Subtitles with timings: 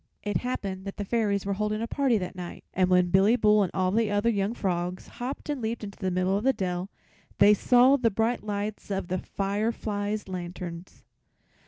[0.23, 3.61] It happened that the Fairies were holding a party that night, and when Billy Bull
[3.61, 6.89] and all the other young frogs hopped and leaped into the middle of the dell
[7.37, 11.03] they saw the bright lights of the fireflies' lanterns.